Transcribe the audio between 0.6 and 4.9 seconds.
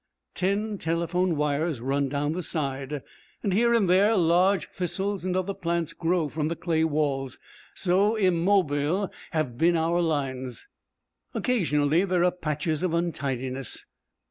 telephone wires run down the side. Here and there large